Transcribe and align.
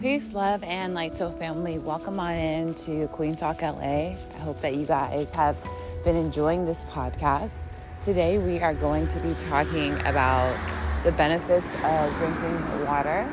Peace, 0.00 0.32
love, 0.32 0.62
and 0.62 0.94
light 0.94 1.16
soul 1.16 1.32
family. 1.32 1.80
Welcome 1.80 2.20
on 2.20 2.32
in 2.32 2.74
to 2.74 3.08
Queen 3.08 3.34
Talk 3.34 3.62
LA. 3.62 3.80
I 3.80 4.38
hope 4.42 4.60
that 4.60 4.76
you 4.76 4.86
guys 4.86 5.28
have 5.30 5.60
been 6.04 6.14
enjoying 6.14 6.64
this 6.64 6.84
podcast. 6.84 7.64
Today, 8.04 8.38
we 8.38 8.60
are 8.60 8.74
going 8.74 9.08
to 9.08 9.18
be 9.18 9.34
talking 9.40 9.94
about 10.06 10.56
the 11.02 11.10
benefits 11.10 11.74
of 11.82 12.16
drinking 12.16 12.86
water 12.86 13.28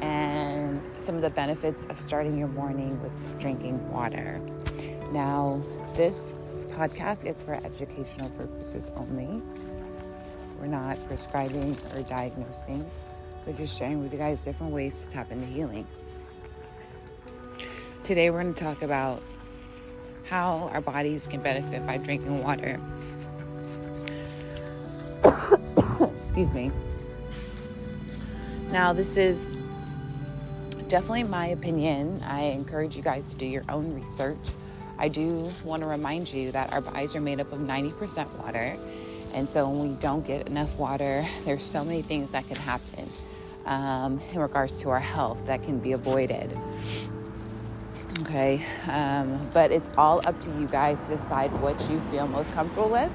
and 0.00 0.82
some 0.98 1.14
of 1.14 1.22
the 1.22 1.30
benefits 1.30 1.84
of 1.84 2.00
starting 2.00 2.36
your 2.36 2.48
morning 2.48 3.00
with 3.00 3.40
drinking 3.40 3.88
water. 3.88 4.40
Now, 5.12 5.62
this 5.94 6.24
podcast 6.70 7.24
is 7.24 7.40
for 7.40 7.54
educational 7.54 8.30
purposes 8.30 8.90
only. 8.96 9.40
We're 10.58 10.66
not 10.66 10.98
prescribing 11.06 11.76
or 11.94 12.02
diagnosing 12.02 12.84
we're 13.48 13.56
just 13.56 13.78
sharing 13.78 14.02
with 14.02 14.12
you 14.12 14.18
guys 14.18 14.38
different 14.38 14.74
ways 14.74 15.04
to 15.04 15.10
tap 15.10 15.32
into 15.32 15.46
healing. 15.46 15.86
Today, 18.04 18.28
we're 18.28 18.42
going 18.42 18.52
to 18.52 18.62
talk 18.62 18.82
about 18.82 19.22
how 20.28 20.70
our 20.74 20.82
bodies 20.82 21.26
can 21.26 21.40
benefit 21.40 21.86
by 21.86 21.96
drinking 21.96 22.42
water. 22.44 22.78
Excuse 26.26 26.52
me. 26.52 26.70
Now, 28.70 28.92
this 28.92 29.16
is 29.16 29.56
definitely 30.88 31.24
my 31.24 31.46
opinion. 31.46 32.22
I 32.26 32.42
encourage 32.42 32.96
you 32.96 33.02
guys 33.02 33.30
to 33.30 33.36
do 33.36 33.46
your 33.46 33.64
own 33.70 33.94
research. 33.94 34.36
I 34.98 35.08
do 35.08 35.48
want 35.64 35.82
to 35.82 35.88
remind 35.88 36.30
you 36.30 36.52
that 36.52 36.70
our 36.74 36.82
bodies 36.82 37.16
are 37.16 37.20
made 37.20 37.40
up 37.40 37.50
of 37.50 37.60
90% 37.60 38.30
water. 38.44 38.76
And 39.32 39.48
so 39.48 39.70
when 39.70 39.88
we 39.88 39.94
don't 39.96 40.26
get 40.26 40.46
enough 40.46 40.76
water, 40.76 41.26
there's 41.46 41.62
so 41.62 41.82
many 41.82 42.02
things 42.02 42.32
that 42.32 42.46
can 42.46 42.56
happen 42.56 43.08
um, 43.68 44.20
in 44.32 44.40
regards 44.40 44.80
to 44.80 44.90
our 44.90 44.98
health 44.98 45.46
that 45.46 45.62
can 45.62 45.78
be 45.78 45.92
avoided. 45.92 46.58
Okay, 48.22 48.64
um, 48.88 49.48
but 49.52 49.70
it's 49.70 49.90
all 49.96 50.20
up 50.26 50.40
to 50.40 50.50
you 50.58 50.66
guys 50.66 51.04
to 51.04 51.16
decide 51.16 51.52
what 51.60 51.88
you 51.88 52.00
feel 52.10 52.26
most 52.26 52.50
comfortable 52.52 52.88
with. 52.88 53.12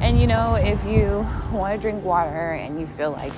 And 0.00 0.20
you 0.20 0.26
know, 0.26 0.56
if 0.56 0.84
you 0.84 1.26
want 1.52 1.74
to 1.74 1.80
drink 1.80 2.04
water 2.04 2.52
and 2.52 2.78
you 2.78 2.86
feel 2.86 3.12
like 3.12 3.32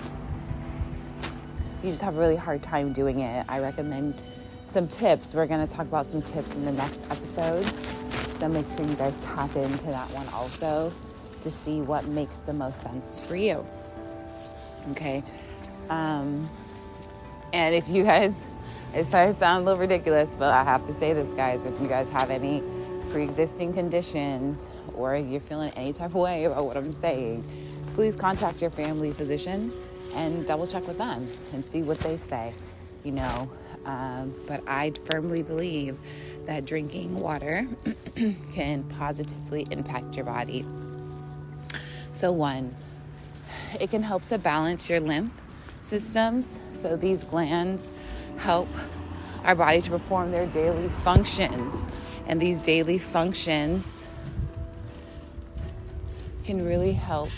you 1.85 1.91
just 1.91 2.03
have 2.03 2.17
a 2.17 2.21
really 2.21 2.35
hard 2.35 2.63
time 2.63 2.93
doing 2.93 3.21
it, 3.21 3.47
I 3.49 3.61
recommend 3.61 4.15
some 4.67 4.89
tips. 4.89 5.35
We're 5.35 5.47
going 5.47 5.65
to 5.65 5.73
talk 5.73 5.87
about 5.87 6.07
some 6.07 6.23
tips 6.23 6.53
in 6.55 6.65
the 6.65 6.73
next 6.73 7.05
episode. 7.11 7.65
So 8.41 8.49
make 8.49 8.67
sure 8.77 8.87
you 8.87 8.95
guys 8.95 9.17
tap 9.25 9.55
into 9.55 9.87
that 9.87 10.11
one 10.11 10.27
also 10.29 10.93
to 11.43 11.51
see 11.51 11.81
what 11.81 12.07
makes 12.07 12.41
the 12.41 12.53
most 12.53 12.83
sense 12.83 13.21
for 13.21 13.37
you. 13.37 13.65
Okay. 14.91 15.23
Um, 15.91 16.49
and 17.53 17.75
if 17.75 17.89
you 17.89 18.05
guys, 18.05 18.45
it 18.95 19.07
sounds 19.07 19.41
a 19.41 19.59
little 19.59 19.81
ridiculous, 19.81 20.29
but 20.39 20.53
I 20.53 20.65
have 20.65 20.87
to 20.87 20.93
say 20.93 21.13
this, 21.13 21.29
guys. 21.35 21.65
If 21.67 21.81
you 21.81 21.89
guys 21.89 22.09
have 22.11 22.31
any 22.31 22.63
pre 23.11 23.25
existing 23.25 23.73
conditions 23.73 24.67
or 24.95 25.17
you're 25.17 25.41
feeling 25.41 25.73
any 25.77 25.93
type 25.93 26.11
of 26.11 26.17
way 26.17 26.45
about 26.45 26.65
what 26.65 26.77
I'm 26.77 26.93
saying, 26.93 27.45
please 27.95 28.17
contact 28.17 28.61
your 28.61 28.71
family 28.71 29.13
physician 29.13 29.73
and 30.15 30.47
double 30.47 30.67
check 30.67 30.87
with 30.87 30.99
them 30.99 31.27
and 31.53 31.65
see 31.65 31.83
what 31.83 31.99
they 32.01 32.17
say, 32.17 32.53
you 33.05 33.13
know. 33.13 33.51
Um, 33.85 34.35
but 34.47 34.63
I 34.67 34.93
firmly 35.05 35.43
believe 35.43 35.99
that 36.47 36.65
drinking 36.65 37.17
water 37.17 37.67
can 38.53 38.83
positively 38.85 39.67
impact 39.71 40.15
your 40.15 40.25
body. 40.25 40.67
So, 42.13 42.33
one, 42.33 42.75
it 43.81 43.91
can 43.91 44.03
help 44.03 44.27
to 44.27 44.39
balance 44.39 44.91
your 44.91 45.01
lymph 45.01 45.41
systems. 45.89 46.59
So 46.75 46.97
these 46.97 47.25
glands 47.25 47.91
help 48.37 48.69
our 49.45 49.55
body 49.55 49.81
to 49.83 49.91
perform 49.91 50.31
their 50.31 50.47
daily 50.47 50.89
functions. 51.03 51.85
And 52.27 52.41
these 52.41 52.59
daily 52.59 52.99
functions 52.99 54.07
can 56.45 56.65
really 56.65 56.93
help 56.93 57.31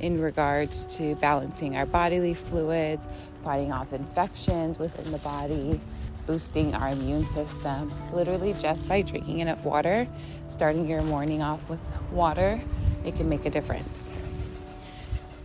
in 0.00 0.20
regards 0.20 0.96
to 0.96 1.14
balancing 1.16 1.76
our 1.76 1.86
bodily 1.86 2.34
fluids, 2.34 3.02
fighting 3.42 3.72
off 3.72 3.92
infections 3.92 4.78
within 4.78 5.10
the 5.10 5.18
body, 5.18 5.80
boosting 6.26 6.74
our 6.74 6.90
immune 6.90 7.24
system. 7.24 7.90
Literally, 8.12 8.54
just 8.54 8.88
by 8.88 9.00
drinking 9.02 9.38
enough 9.38 9.64
water, 9.64 10.06
starting 10.48 10.86
your 10.86 11.02
morning 11.02 11.40
off 11.40 11.66
with 11.70 11.80
water, 12.10 12.60
it 13.04 13.16
can 13.16 13.28
make 13.28 13.46
a 13.46 13.50
difference. 13.50 14.14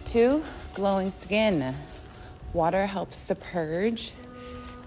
Two, 0.04 0.44
glowing 0.74 1.12
skin. 1.12 1.74
Water 2.54 2.86
helps 2.86 3.28
to 3.28 3.36
purge 3.36 4.12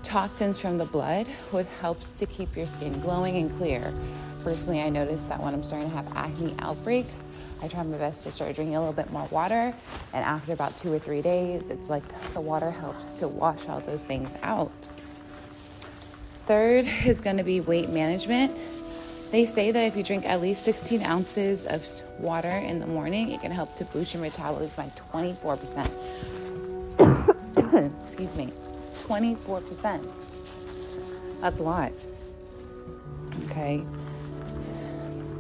toxins 0.03 0.61
from 0.61 0.77
the 0.77 0.85
blood, 0.85 1.27
which 1.51 1.67
helps 1.81 2.11
to 2.11 2.27
keep 2.27 2.55
your 2.55 2.67
skin 2.67 3.01
glowing 3.01 3.37
and 3.37 3.51
clear. 3.57 3.95
Personally, 4.43 4.83
I 4.83 4.91
noticed 4.91 5.31
that 5.31 5.41
when 5.41 5.55
I'm 5.55 5.65
starting 5.65 5.89
to 5.89 5.97
have 5.97 6.15
acne 6.15 6.55
outbreaks, 6.59 7.23
I 7.63 7.69
try 7.69 7.83
my 7.83 7.97
best 7.97 8.23
to 8.25 8.33
start 8.33 8.55
drinking 8.55 8.77
a 8.77 8.81
little 8.81 8.93
bit 8.93 9.11
more 9.11 9.27
water. 9.31 9.75
And 10.13 10.25
after 10.25 10.53
about 10.53 10.77
two 10.77 10.93
or 10.93 10.99
three 10.99 11.23
days, 11.23 11.71
it's 11.71 11.89
like 11.89 12.03
the 12.35 12.41
water 12.43 12.71
helps 12.71 13.15
to 13.21 13.29
wash 13.29 13.67
all 13.67 13.81
those 13.81 14.03
things 14.03 14.29
out. 14.43 14.71
Third 16.45 16.87
is 17.07 17.21
going 17.21 17.39
to 17.39 17.45
be 17.45 17.63
weight 17.63 17.89
management. 17.89 18.53
They 19.31 19.47
say 19.47 19.71
that 19.71 19.81
if 19.81 19.97
you 19.97 20.03
drink 20.03 20.27
at 20.27 20.43
least 20.43 20.65
16 20.65 21.03
ounces 21.03 21.65
of 21.65 21.89
water 22.19 22.51
in 22.51 22.81
the 22.81 22.87
morning, 22.87 23.31
it 23.31 23.41
can 23.41 23.51
help 23.51 23.75
to 23.77 23.87
boost 23.87 24.13
your 24.13 24.23
metabolism 24.23 24.85
by 24.85 24.91
24%. 25.23 26.34
Excuse 28.03 28.34
me, 28.34 28.53
24%. 29.06 30.06
That's 31.41 31.59
a 31.59 31.62
lot. 31.62 31.93
Okay. 33.45 33.84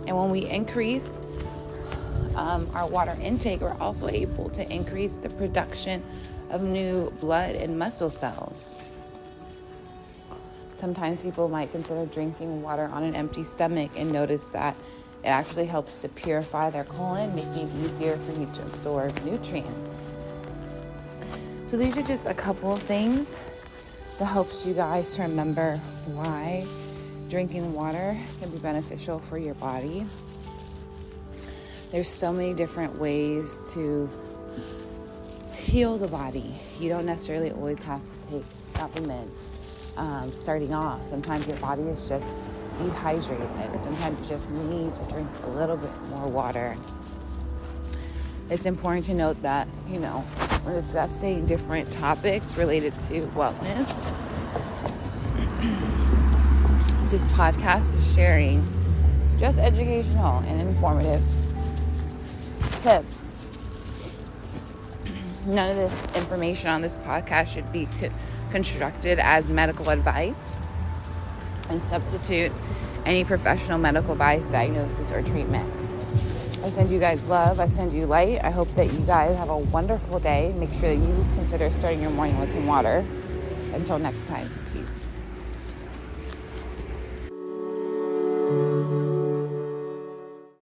And 0.06 0.16
when 0.16 0.30
we 0.30 0.46
increase 0.46 1.18
um, 2.34 2.68
our 2.74 2.88
water 2.88 3.16
intake, 3.20 3.60
we're 3.60 3.78
also 3.78 4.08
able 4.08 4.50
to 4.50 4.70
increase 4.70 5.14
the 5.16 5.30
production 5.30 6.02
of 6.50 6.62
new 6.62 7.10
blood 7.20 7.54
and 7.56 7.78
muscle 7.78 8.10
cells. 8.10 8.74
Sometimes 10.78 11.22
people 11.22 11.48
might 11.48 11.72
consider 11.72 12.04
drinking 12.06 12.60
water 12.60 12.90
on 12.92 13.04
an 13.04 13.14
empty 13.14 13.44
stomach 13.44 13.90
and 13.96 14.12
notice 14.12 14.48
that 14.48 14.76
it 15.22 15.28
actually 15.28 15.64
helps 15.64 15.96
to 15.98 16.08
purify 16.08 16.68
their 16.68 16.84
colon, 16.84 17.34
making 17.34 17.68
it 17.68 17.84
easier 17.86 18.16
for 18.18 18.38
you 18.38 18.46
to 18.46 18.62
absorb 18.62 19.24
nutrients. 19.24 20.02
So 21.74 21.78
these 21.78 21.98
are 21.98 22.02
just 22.02 22.26
a 22.26 22.34
couple 22.34 22.72
of 22.72 22.80
things 22.82 23.34
that 24.20 24.26
helps 24.26 24.64
you 24.64 24.74
guys 24.74 25.12
to 25.16 25.22
remember 25.22 25.78
why 26.06 26.68
drinking 27.28 27.74
water 27.74 28.16
can 28.38 28.48
be 28.50 28.58
beneficial 28.58 29.18
for 29.18 29.38
your 29.38 29.54
body. 29.54 30.06
There's 31.90 32.08
so 32.08 32.32
many 32.32 32.54
different 32.54 32.96
ways 33.00 33.72
to 33.74 34.08
heal 35.56 35.98
the 35.98 36.06
body. 36.06 36.54
You 36.78 36.90
don't 36.90 37.06
necessarily 37.06 37.50
always 37.50 37.82
have 37.82 38.00
to 38.04 38.30
take 38.30 38.44
supplements 38.76 39.58
um, 39.96 40.30
starting 40.30 40.72
off. 40.72 41.04
Sometimes 41.08 41.44
your 41.48 41.56
body 41.56 41.82
is 41.82 42.08
just 42.08 42.30
dehydrated. 42.76 43.48
Sometimes 43.80 44.20
you 44.20 44.36
just 44.36 44.48
need 44.48 44.94
to 44.94 45.02
drink 45.06 45.28
a 45.42 45.50
little 45.50 45.76
bit 45.76 45.90
more 46.10 46.28
water 46.28 46.76
it's 48.54 48.66
important 48.66 49.04
to 49.04 49.14
note 49.14 49.42
that, 49.42 49.66
you 49.90 49.98
know, 49.98 50.24
we're 50.64 50.80
discussing 50.80 51.44
different 51.44 51.90
topics 51.90 52.56
related 52.56 52.92
to 53.00 53.22
wellness. 53.34 54.04
this 57.10 57.26
podcast 57.28 57.92
is 57.96 58.14
sharing 58.14 58.64
just 59.38 59.58
educational 59.58 60.38
and 60.46 60.60
informative 60.60 61.20
tips. 62.78 63.34
None 65.46 65.76
of 65.76 66.12
the 66.12 66.18
information 66.18 66.70
on 66.70 66.80
this 66.80 66.98
podcast 66.98 67.48
should 67.48 67.72
be 67.72 67.88
co- 67.98 68.10
constructed 68.52 69.18
as 69.18 69.48
medical 69.48 69.90
advice 69.90 70.40
and 71.70 71.82
substitute 71.82 72.52
any 73.04 73.24
professional 73.24 73.78
medical 73.78 74.12
advice, 74.12 74.46
diagnosis, 74.46 75.10
or 75.10 75.22
treatment. 75.22 75.68
I 76.64 76.70
send 76.70 76.90
you 76.90 76.98
guys 76.98 77.26
love. 77.26 77.60
I 77.60 77.66
send 77.66 77.92
you 77.92 78.06
light. 78.06 78.42
I 78.42 78.48
hope 78.48 78.74
that 78.74 78.90
you 78.90 79.00
guys 79.00 79.36
have 79.36 79.50
a 79.50 79.58
wonderful 79.58 80.18
day. 80.18 80.54
Make 80.56 80.72
sure 80.72 80.88
that 80.88 80.96
you 80.96 81.26
consider 81.34 81.70
starting 81.70 82.00
your 82.00 82.10
morning 82.10 82.40
with 82.40 82.48
some 82.48 82.66
water. 82.66 83.04
Until 83.74 83.98
next 83.98 84.26
time, 84.28 84.48
peace. 84.72 85.06